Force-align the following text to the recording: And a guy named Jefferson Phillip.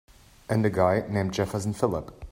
And 0.49 0.65
a 0.65 0.71
guy 0.71 1.05
named 1.07 1.31
Jefferson 1.31 1.73
Phillip. 1.73 2.25